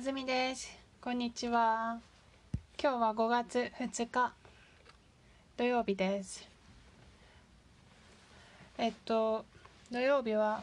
[0.00, 0.66] あずみです。
[1.02, 2.00] こんにちは。
[2.82, 4.32] 今日は5月2日
[5.58, 6.48] 土曜日です。
[8.78, 9.44] えっと
[9.92, 10.62] 土曜日は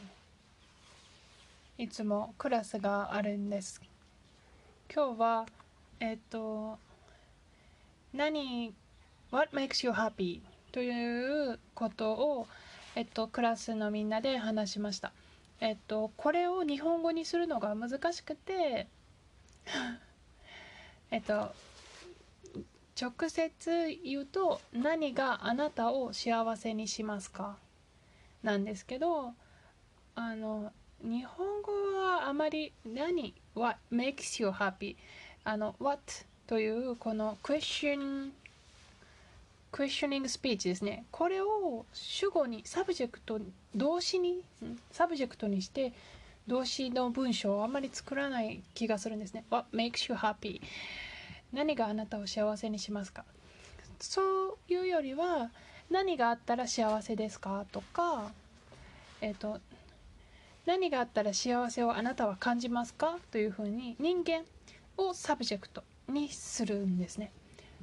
[1.77, 3.79] いつもクラスがあるんです。
[4.91, 5.45] 今日は
[5.99, 6.79] えっと
[8.15, 8.73] 何
[9.29, 10.41] What makes you happy?
[10.71, 12.48] ということを
[12.95, 15.12] えっとクラスのみんなで話しました。
[15.59, 18.88] えっとこれを日本語にするのが難しくて
[21.12, 21.53] えっと
[22.99, 27.57] 直接言うと何があなたを幸せにしますか？
[28.43, 29.34] なんですけど
[30.16, 30.71] あの
[31.02, 34.95] 日本語はあまり何？What makes you happy
[35.43, 36.02] あの What
[36.48, 38.31] というこの question
[39.71, 41.05] questioning speech ですね。
[41.12, 43.40] これを主語に subject
[43.76, 44.41] 動詞に
[44.91, 45.93] subject にして
[46.48, 49.43] 動詞の文章をあんまり作らない気がするんですね。
[49.49, 50.62] What makes you happy?
[51.51, 53.26] 何があなたを幸せにしますか？
[53.99, 54.21] そ
[54.70, 55.51] ういうよりは
[55.89, 58.31] 何があったら幸せですかとか
[59.21, 59.59] えっ、と
[60.65, 64.44] 何があったら幸せをあなたは感じますかというふうに人間
[64.97, 67.31] を subject にするんですね。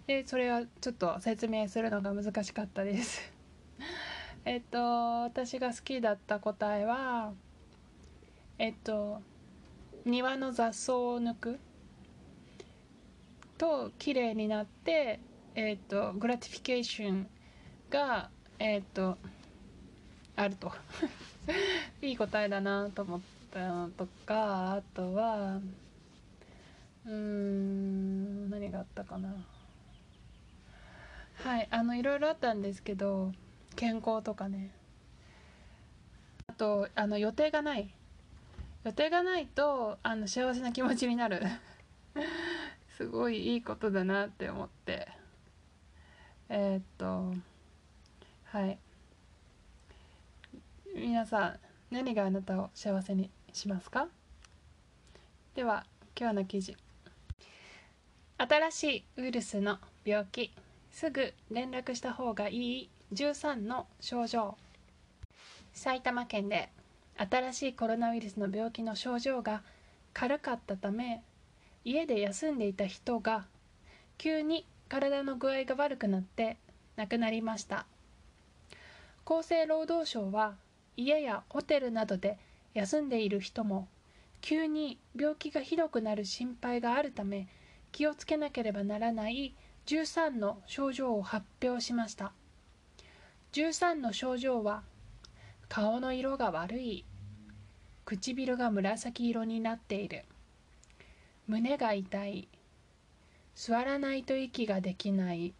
[0.06, 3.32] でそれはちょっと説明するのが難しかったです。
[4.44, 4.78] えっと
[5.22, 7.32] 私が好きだった答えは
[8.58, 9.20] えっと
[10.04, 11.58] 庭の雑草を抜く。
[13.56, 15.20] と綺麗になって
[15.54, 17.26] えっとグラティフィケーション
[17.88, 19.16] がえっと
[20.36, 20.72] あると。
[22.02, 23.20] いい答えだなと思っ
[23.52, 25.60] たのとかあとは
[27.06, 29.34] うん何があったかな。
[31.36, 33.32] はいあのいろいろあったんですけど
[33.76, 34.70] 健康とかね。
[36.46, 37.94] あとあの予定がない。
[38.84, 41.40] 予定がないとあの幸せな気持ちになる。
[42.98, 45.08] すごいいいことだなって思って。
[46.50, 47.32] えー、っと
[48.44, 48.78] はい。
[50.94, 51.58] 皆さん
[51.90, 54.08] 何があなたを幸せにしますか？
[55.54, 56.76] では今日の記事。
[58.36, 60.52] 新しいウイルスの病気。
[60.92, 62.90] すぐ連絡した方がいい。
[63.14, 64.58] 13の症状。
[65.72, 66.68] 埼玉県で
[67.16, 69.62] 新しいコロナウイルスの病気の症状が
[70.12, 71.22] 軽かったため
[71.84, 73.46] 家で休んでいた人が
[74.18, 76.56] 急に体の具合が悪くなって
[76.96, 77.86] 亡くなりました。
[79.26, 80.54] 厚生労働省は
[80.96, 82.38] 家やホテルなどで
[82.74, 83.88] 休んでいる人も
[84.40, 87.48] 急に病気がひどくなる心配があるため
[87.92, 89.54] 気をつけなければならない
[89.86, 92.32] 13の症状を発表しました。
[93.52, 94.82] 13の症状は
[95.74, 97.04] 顔の色が悪い。
[98.04, 100.22] 唇が紫色になっている。
[101.48, 102.46] 胸が痛い。
[103.56, 105.52] 座らないと息ができない。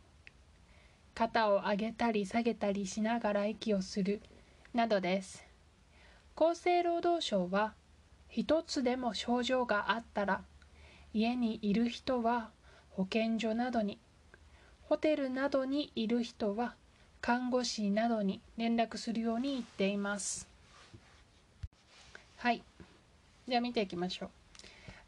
[1.16, 4.22] 肩を上げたり下げたりしながら息をする。
[4.72, 5.44] などです。
[6.36, 7.74] 厚生労働省は
[8.28, 10.42] 一つでも症状があったら
[11.12, 12.50] 家にいる人は
[12.90, 13.98] 保健所などに。
[14.84, 16.76] ホテルなどにいる人は
[17.24, 20.46] 看護師などに連絡するように言っています。
[22.36, 22.62] はい。
[23.48, 24.30] じゃあ見ていきましょう、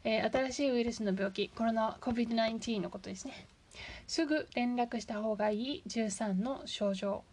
[0.03, 3.45] えー新しいウイルスの病気コロナ COVID-19 のことですね。
[4.07, 7.23] すぐ連絡した方がいい13の症状。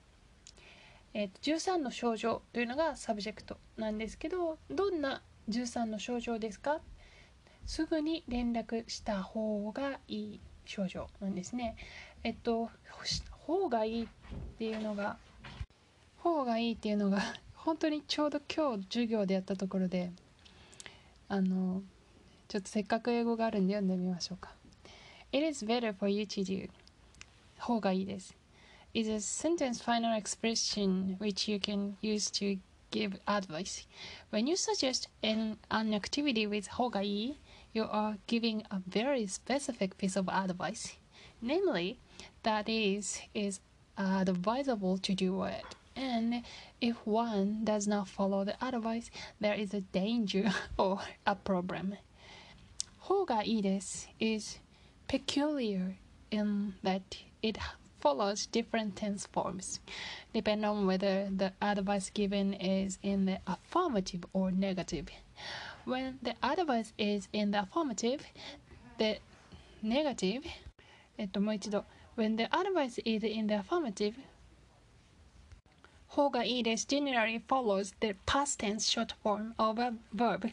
[1.15, 6.83] えーと13の症状というのが subject なんですけどどんな13の症状ですか？
[7.65, 11.75] すぐに連絡した方がいい症状なんですね。
[12.23, 12.69] えっと
[13.47, 14.07] 方がいいっ
[14.59, 15.17] ていうのが
[16.19, 17.21] 方がいいっていうのが
[17.55, 20.11] 本当にちょうど今日授業でやったところで
[21.29, 21.83] あの
[22.49, 24.51] ちょっとせっかく英語があるんで読んでみましょうか
[25.33, 26.69] It is better for you to do
[27.59, 28.37] 方がいいです
[28.95, 32.59] is a sentence final expression which you can use to
[32.95, 33.87] give advice.
[34.31, 37.39] When you suggest an, an activity with 方がいい
[37.73, 40.97] you are giving a very specific piece of advice.
[41.43, 41.99] Namely,
[42.45, 43.61] that is is
[43.98, 45.64] advisable to do it.
[45.96, 46.44] And
[46.80, 49.12] if one does not follow the advice,
[49.42, 51.98] there is a danger or a problem.
[53.00, 54.62] 方がいいです is
[55.08, 55.96] peculiar
[56.30, 57.02] in that
[57.42, 57.60] it
[58.00, 59.82] follows different tense forms,
[60.32, 65.08] depending on whether the advice given is in the affirmative or negative.
[65.86, 68.22] When the advice is in the affirmative,
[68.98, 69.20] the
[69.84, 70.44] negative,
[71.18, 71.84] えっと、もう一度。
[72.17, 74.15] When the advice is in the affirmative,
[76.15, 80.53] 方がいいです generally follows the past tense short form of a verb.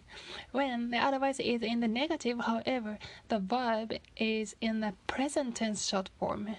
[0.51, 2.97] When the advice is in the negative, however,
[3.29, 6.55] the verb is in the present tense short form.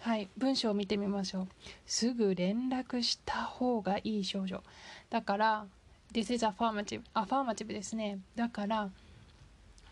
[0.00, 1.48] はい、文章を見てみましょう。
[1.86, 4.62] すぐ連絡した方がいい症状。
[5.10, 5.66] だから、
[6.12, 7.02] This is affirmative.
[7.14, 8.18] affirmative ですね。
[8.34, 8.90] だから、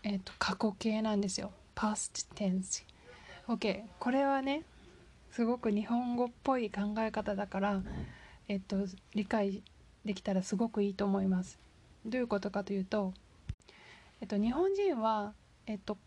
[0.03, 1.51] えっ、と、過去形なんですよ。
[1.75, 2.83] past tense。
[3.47, 3.83] OK。
[3.99, 4.63] これはね、
[5.29, 7.83] すごく日本語っぽい考え方だから、
[8.47, 8.77] えっ、と、
[9.13, 9.61] 理解
[10.03, 11.59] できたらすごくいいと思います。
[12.05, 13.13] どういうことかというと、
[14.21, 15.33] えっと、日本人は、
[15.67, 15.97] えっと、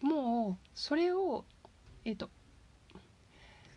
[0.00, 1.44] もうそれを、
[2.04, 2.30] えっと、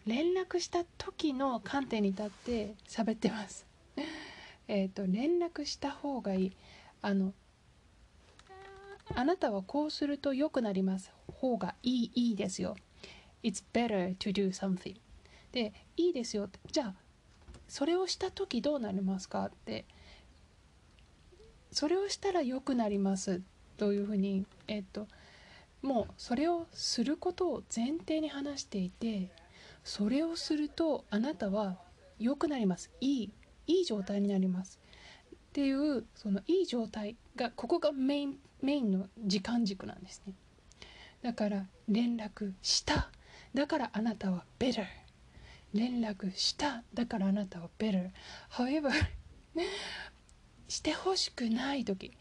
[0.06, 3.66] 連絡した時の観点に立って喋ってます。
[4.68, 6.52] えっと連絡した方がいい。
[7.02, 7.34] あの
[9.16, 11.12] あなたはこうすると良くなります。
[11.34, 12.76] 方がいいいいですよ。
[13.44, 14.96] It's better to do something.
[15.52, 16.50] で、いいですよ。
[16.72, 16.96] じゃあ、
[17.68, 19.86] それをした時どうなりますかって。
[21.72, 23.42] それをしたら良くなります。
[23.78, 25.08] というふうに、えっと、
[25.82, 29.32] もうそれをすることを前提に話していて
[29.84, 31.78] それをするとあなたは
[32.20, 33.32] 良くなりますいい
[33.68, 34.80] いい状態になります
[35.34, 40.34] っていうそのいい状態がここがメインメインの時間軸なんですね
[41.22, 43.10] だから連絡した
[43.54, 44.86] だからあなたは better
[45.74, 48.10] 連絡しただからあなたは better
[48.52, 48.92] however
[50.68, 52.12] してほしくない時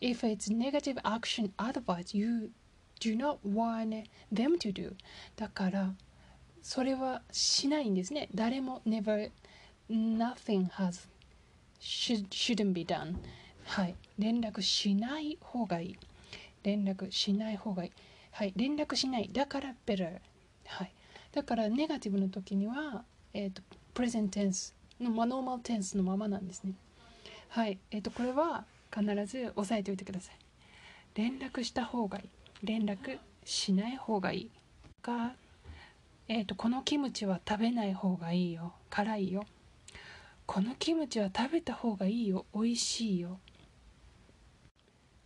[0.00, 2.50] if it's negative action advice you
[3.00, 4.94] do not want them to do
[5.36, 5.94] だから
[6.62, 9.30] それはしないんですね誰も never
[9.90, 11.08] nothing has
[11.80, 13.16] should, shouldn't be done
[13.68, 13.94] はい。
[14.18, 15.98] 連絡しない方がいい。
[16.62, 17.92] 連絡しない方がいい。
[18.32, 18.52] はい。
[18.56, 19.28] 連絡しない。
[19.32, 20.18] だから better
[20.66, 20.92] はい。
[21.32, 23.04] だからネガティブの時には
[23.34, 23.62] えっ、と
[23.94, 26.72] present tense のま normal tense のままなんですね。
[27.50, 27.78] はい。
[27.90, 30.36] えっ、とこれは必ず押さえておいてください。
[31.14, 32.66] 連絡した方がいい。
[32.66, 34.50] 連絡しない方がいい。
[35.02, 35.34] か、
[36.26, 38.72] えーと、このキムチは食べない方がいいよ。
[38.90, 39.44] 辛いよ。
[40.46, 42.46] このキムチは食べた方がいいよ。
[42.54, 43.38] 美味しいよ。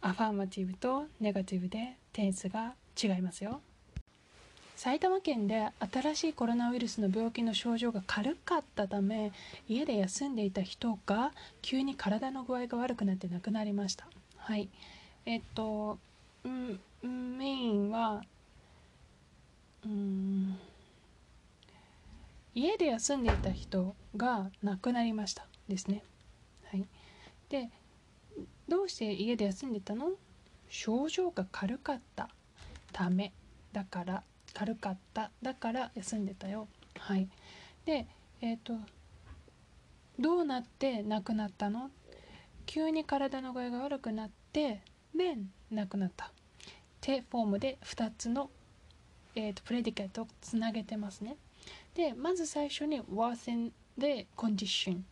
[0.02, 3.60] アファーマティブとネガティブでテンスが違いますよ。
[4.74, 9.30] 埼玉県で新しいコロナウイルスの病気の症状が軽かったため
[9.68, 14.08] 家で休んでいた人が急に体の具合が悪くなって亡くなりました。
[14.38, 14.68] はい。
[15.24, 15.98] えっと
[16.44, 16.80] うん
[17.38, 18.24] メインは
[19.84, 20.58] うん
[22.54, 26.02] 家で休んでいた人が亡くなりましたですね。
[26.64, 26.84] はい。
[27.48, 27.70] で
[28.72, 30.12] どうして家で休んでたの？
[30.70, 32.30] 症状が軽かった。
[32.90, 33.34] ため
[33.70, 34.22] だから。
[34.54, 35.30] 軽かった。
[35.42, 36.68] だから休んでたよ。
[36.98, 37.28] はい。
[37.84, 38.06] で
[38.40, 38.72] えっ、と
[40.18, 41.90] どうなって亡くなったの？
[42.64, 44.80] 急に体の具合が悪くなって
[45.14, 45.36] で
[45.70, 46.32] 亡くなった。
[47.02, 48.48] 手フォームで2つの、
[49.34, 51.36] えーと、プレディケートをつなげてますね。
[51.94, 55.02] でまず最初に worsen で condition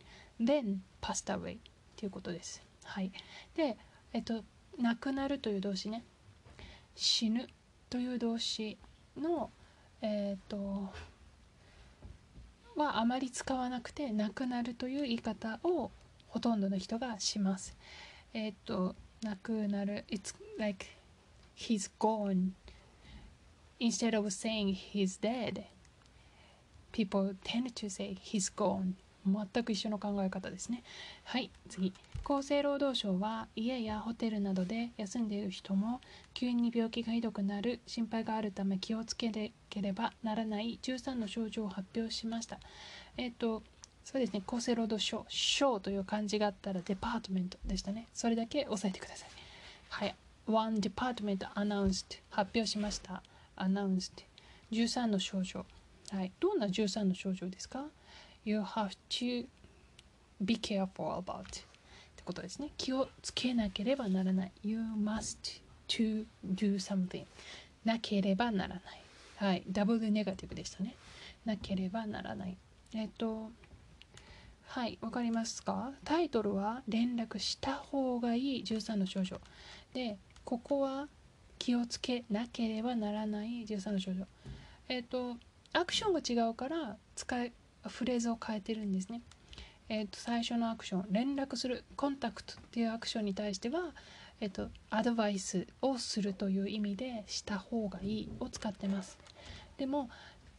[0.41, 1.59] then passed away
[1.95, 2.70] ということです。
[2.83, 3.11] はい。
[3.55, 3.77] で
[4.13, 4.43] えっ、と
[4.79, 6.03] 亡くなるという動詞ね。
[6.95, 7.47] 死ぬ
[7.89, 8.77] という動詞
[9.17, 9.49] の
[10.01, 10.91] えっ、と
[12.75, 15.91] はあまり使わなくて亡くなるという言い方を
[16.27, 17.75] ほとんどの人がします。
[18.33, 20.87] えっ、と亡くなる It's like
[21.55, 22.51] he's gone.
[23.79, 25.65] Instead of saying he's dead
[26.91, 28.95] people tend to say he's gone.
[29.25, 30.83] 全く一緒の考え方ですね。
[31.23, 31.93] はい次。
[32.23, 36.01] 厚生労働省は家やホテルなどで休んでいる人も
[36.33, 42.59] 急に病気がひどくなる心配があるため気をつけなければならない13の症状を発表しました。
[43.17, 43.63] えっ、と
[44.03, 48.07] そうですね厚生労働省省という漢字があったらデパートメントでしたね。
[48.13, 49.29] それだけ押さえてください。
[49.89, 50.15] はい。
[50.47, 53.21] One department announced 発表しました。
[53.57, 54.11] announced
[54.71, 55.65] 13の症状。
[56.11, 56.31] はい。
[56.39, 57.85] どんな13の症状ですか？
[58.43, 59.47] You have to
[60.43, 61.43] be careful about っ
[62.15, 62.71] てことですね。
[62.77, 64.51] 気をつけなければならない。
[64.63, 67.25] You must to do something
[67.85, 68.81] なければならない。
[69.37, 69.63] はい。
[69.69, 70.95] ダブルネガティブでしたね。
[71.45, 72.57] なければならない。
[72.93, 73.51] えっと
[74.63, 74.97] はい。
[75.01, 75.91] わかりますか？
[76.03, 78.63] タイトルは連絡した方がいい。
[78.63, 79.39] 13の症状
[79.93, 81.07] でここは
[81.59, 83.65] 気をつけなければならない。
[83.65, 84.25] 13の症状
[84.89, 85.37] えっと
[85.73, 87.53] アクションが違うから使い
[87.87, 89.21] フレーズを変えてるんですね。
[89.89, 93.93] えっと最初のアクション連絡するコンタクトっていうアクションに対しては
[94.39, 99.17] えっとアドバイスをするという意味でした方がいいを使ってます。
[99.77, 100.09] でも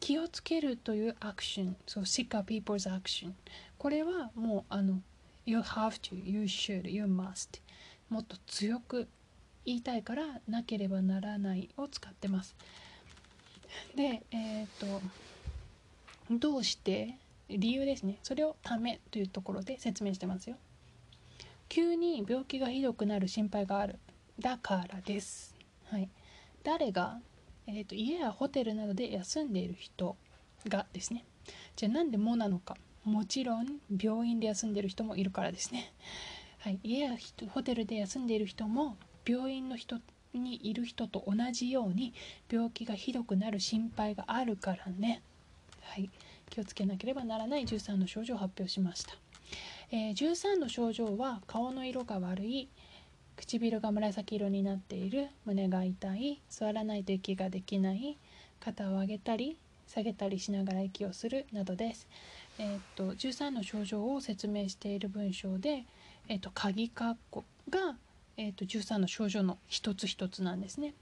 [0.00, 3.32] 気をつけるというアクションそう sick a people's action
[3.78, 5.00] これはもうあの
[5.46, 7.60] you have to you should you must
[8.08, 9.08] もっと強く
[9.64, 12.54] 言いたいからなければならないを使ってます。
[13.94, 14.86] でえっ、と
[16.38, 17.16] どうして
[17.48, 18.18] 理由ですね。
[18.22, 20.56] それをためというところで説明してますよ。
[21.68, 23.98] 急に病気がひどくなる心配がある。
[24.38, 25.54] だからです。
[25.84, 26.08] はい。
[26.62, 27.20] 誰が、
[27.66, 30.16] えーと、家やホテルなどで休んでいる人
[30.68, 31.24] がですね。
[31.76, 32.76] じゃあなんでもなのか。
[33.04, 33.66] もちろん
[34.00, 35.92] 病院で休んでいる人もいるからですね。
[36.58, 37.16] はい、家や
[37.48, 38.96] ホテルで休んでいる人も
[39.26, 39.96] 病院の人
[40.32, 42.14] にいる人と同じように
[42.48, 45.22] 病気がひどくなる心配があるからね、
[45.82, 46.10] はい、
[46.50, 49.14] 気をつけなければならない13の症状を発表しました、
[49.90, 52.68] えー、13の症状は顔の色が悪い
[53.36, 58.16] 唇が紫色になっている胸が痛い座らないと息ができない
[58.60, 62.06] 肩を上げたり下げたりしながら息をするなどです、
[62.58, 65.84] えー、っと13の症状を説明している文章で、
[66.28, 67.96] えー、っと鍵括弧が
[68.36, 70.94] えーと、13の症状の一つ一つなんですね。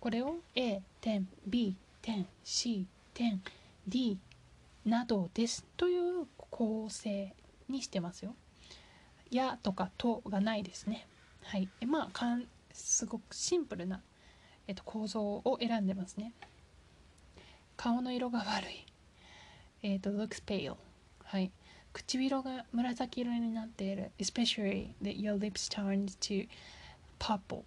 [0.00, 3.40] これを A 点 B 点 C 点。
[3.88, 4.18] D
[4.84, 7.34] などですという構成
[7.68, 8.34] にしてますよ。
[9.30, 11.06] やとかとがないですね。
[11.42, 11.68] はい。
[11.86, 14.00] まあかんすごくシンプルな、
[14.66, 16.32] えーと、構造を選んでますね。
[17.76, 18.86] 顔の色が悪い。
[19.82, 20.76] えっ、と looks pale。
[21.24, 21.50] はい。
[21.92, 26.48] 唇が紫色になっている especially that your lips turned to
[27.18, 27.62] purple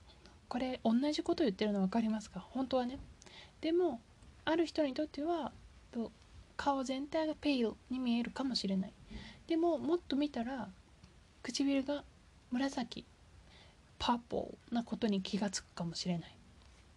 [0.47, 2.39] これ同じこと言ってるの分かりますか？
[2.39, 2.99] 本当はね
[3.61, 3.99] でも
[4.45, 5.51] ある人にとっては
[6.57, 8.93] 顔全体がペイルに見えるかもしれない。
[9.47, 10.69] でももっと見たら
[11.41, 12.03] 唇が
[12.51, 13.03] 紫
[13.97, 16.35] パーポーなことに気が付くかもしれない。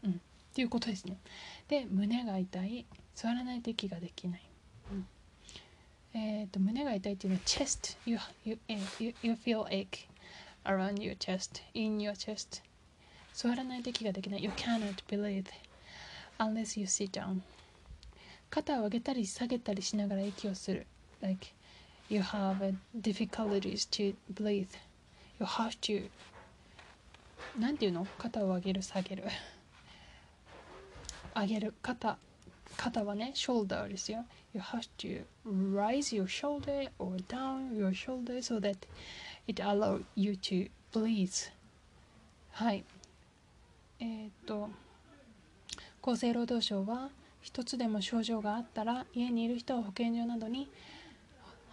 [0.04, 0.10] うん。
[0.12, 0.14] っ
[0.54, 1.16] ていうことですね。
[1.68, 2.84] で胸が痛い
[3.14, 4.42] 座らないと息ができない、
[4.92, 5.06] うん。
[6.12, 8.58] えっ、ー、と胸が痛いっていうのは chest you, you,
[9.00, 10.08] you, you feel ache
[10.64, 12.62] around your chest in your chest.
[13.32, 14.44] 座らないと息ができない。
[14.44, 15.46] You cannot breathe
[16.38, 17.40] unless you sit down
[18.50, 20.86] 肩を上げたり下げたりしながら息をする
[21.20, 21.48] like
[22.08, 24.68] you have difficulties to breathe
[25.40, 26.08] you have to
[27.58, 29.24] なんていうの肩を上げる下げる
[31.34, 32.18] 上げる肩
[32.76, 34.24] 肩はね shoulder ですよ
[34.54, 35.24] you have to
[35.74, 38.76] raise your shoulder or down your shoulder so that
[39.46, 41.50] it allows you to breathe
[42.52, 42.84] はい
[44.00, 44.68] えー、っと
[46.02, 47.10] 厚生労働省は
[47.44, 50.66] 一つでも症状があったら家にいる人は保健所などに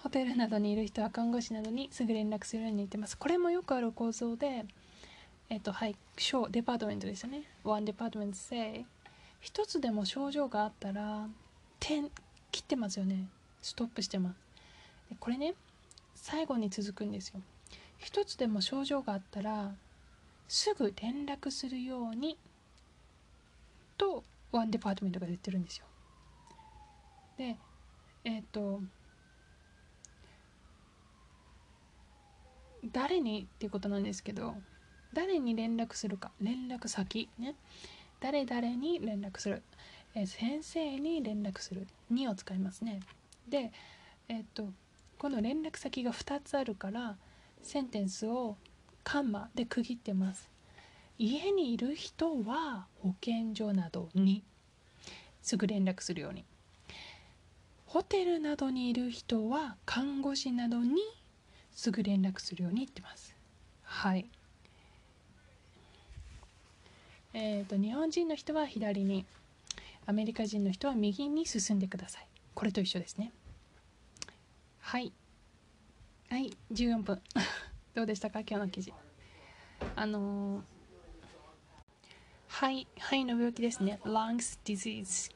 [0.04, 3.18] ホテルなどにいる人は看護師などにすぐ連絡するように言ってます。
[3.18, 4.66] これもよくある構造で
[5.50, 7.44] えっとはい省デパートメントですよね。
[7.64, 8.86] One department say
[9.40, 11.26] 一つでも症状があったら
[11.80, 12.12] 点
[12.52, 13.30] 切ってますよね。
[13.62, 14.36] ストップしてます。
[15.10, 15.54] でこれね
[16.16, 17.40] 最後に続くんですよ。
[17.98, 19.72] 一つでも症状があったら
[20.50, 22.38] すぐ連絡するように
[23.98, 25.86] とワンデパートメントが言ってるんですよ。
[27.38, 27.58] で
[28.24, 28.82] えっ、ー、と
[32.92, 34.56] 誰にっていうことなんですけど
[35.14, 37.56] 誰に連絡するか連絡先ね。
[38.20, 39.64] 誰々に連絡する、
[40.14, 41.88] えー、先生に連絡する。
[42.10, 43.00] にを使いますね。
[43.48, 43.72] で
[44.28, 44.70] えっ、と
[45.18, 47.18] この連絡先が2つあるから
[47.64, 48.58] センテンスを
[49.04, 50.50] カンマで区切ってます。
[51.24, 54.44] 家にいる人は保健所などに
[55.44, 56.44] すぐ連絡するように。
[57.86, 61.00] ホテルなどにいる人は看護師などに
[61.72, 63.36] すぐ連絡するように言ってます。
[63.84, 64.28] はい。
[67.36, 69.24] えーと、日本人の人は左に
[70.08, 72.28] アメリカ人の人は右に進んでください。
[72.56, 73.32] これと一緒ですね。
[74.80, 75.14] はい。
[76.32, 76.52] はい。
[76.72, 77.22] 14分。
[77.94, 78.40] どうでしたか？
[78.40, 78.92] 今日の記事。
[79.96, 80.81] あのー、
[82.52, 85.32] 肺肺の病気ですね lungs disease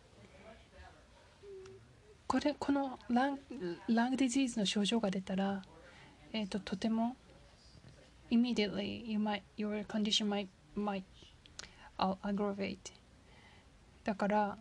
[2.27, 3.39] これこのラン
[3.88, 5.62] ラングディジーズの症状が出たら、
[6.34, 7.15] えーと、ととても
[8.29, 11.03] immediately you might your condition might might
[11.98, 12.77] aggravate
[14.03, 14.57] だから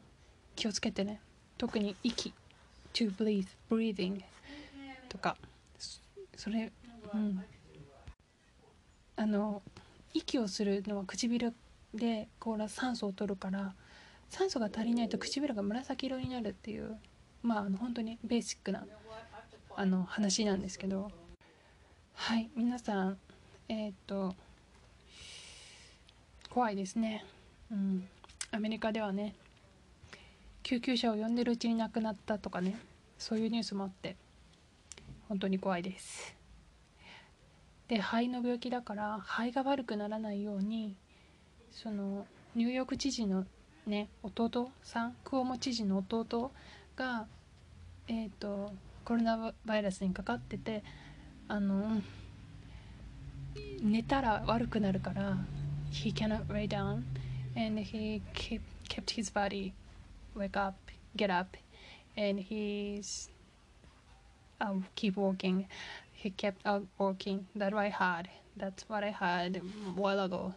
[0.54, 1.20] 気をつけてね
[1.58, 2.32] 特に息
[2.92, 4.22] to breathe breathing
[5.08, 5.36] とか
[6.36, 6.70] それ
[7.12, 7.44] うん
[9.16, 9.60] あの
[10.12, 11.52] 息をするのは唇
[11.94, 13.74] でこう酸素を取るから
[14.28, 16.96] 酸素が足りないと唇が紫色になるっていう
[17.42, 18.84] まああの本当にベーシックな
[19.76, 21.10] あの話なんですけど
[22.14, 23.18] はい皆さん
[23.68, 24.34] えっ、と
[26.50, 27.24] 怖いですね。
[27.72, 28.06] うん。
[28.52, 29.34] アメリカではね、
[30.64, 32.78] 救急車を呼んでるうちに亡くなったとかね
[33.18, 34.16] そういうニュースもあって
[35.28, 36.34] 本当に怖いです
[37.86, 40.96] で肺の病気だから肺が悪くならないように
[41.74, 43.44] そのニューヨーク知事の
[43.86, 46.52] ね弟さんクオモ知事の弟
[46.96, 47.26] が
[48.06, 48.72] えっ、ー、と
[49.04, 50.84] コロナバイラスにかかってて
[51.48, 52.00] あの
[53.82, 55.36] 寝たら悪くなるから
[55.90, 57.02] he cannot lay down
[57.56, 59.72] and he keep, kept his body
[60.34, 60.74] wake up
[61.16, 61.56] get up
[62.16, 63.30] and he's
[64.60, 65.66] uh, keep walking
[66.12, 69.60] he kept out walking that I heard that's what I heard a
[70.00, 70.54] while ago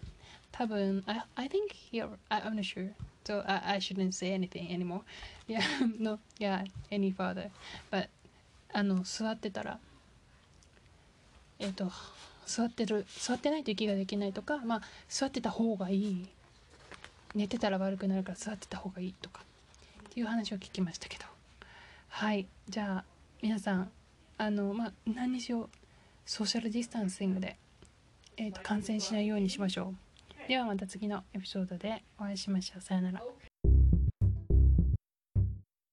[0.57, 2.89] 多分 I, I think he I, I'm not sure.
[3.23, 5.01] So I, I shouldn't say anything anymore.
[5.47, 5.61] Yeah
[5.99, 7.51] no yeah any further.
[7.91, 8.09] But
[8.73, 9.79] あの座ってたら
[11.59, 11.91] えっ、ー、と
[12.47, 16.27] 座ってる座ってないと息ができないとかまあ座ってた方がいい。
[17.35, 19.41] 寝てたら悪くなるから座ってた方がいいとか
[20.09, 21.25] っていう話を聞きましたけど。
[22.09, 22.47] はい。
[22.67, 23.03] じゃあ
[23.43, 23.91] 皆さん
[24.39, 25.69] あのまあ何にしよう。
[26.25, 27.55] ソーシャルディスタンシングで、
[28.35, 30.06] えーと、と感染しないようにしましょう。
[30.47, 32.81] ではまた次のエピソードでお会いしましょう。
[32.81, 33.21] さよなら。